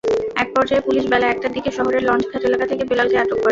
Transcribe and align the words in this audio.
একপর্যায়ে 0.43 0.85
পুলিশ 0.87 1.03
বেলা 1.11 1.27
একটার 1.29 1.51
দিকে 1.53 1.69
শহরের 1.77 2.03
লঞ্চঘাট 2.03 2.43
এলাকা 2.45 2.65
থেকে 2.71 2.83
বেলালকে 2.89 3.17
আটক 3.17 3.37
করে। 3.37 3.49